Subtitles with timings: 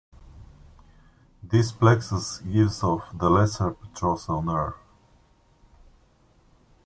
[1.43, 4.73] This plexus gives off the lesser petrosal nerve.